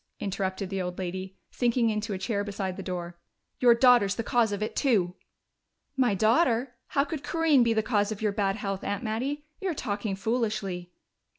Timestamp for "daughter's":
3.75-4.15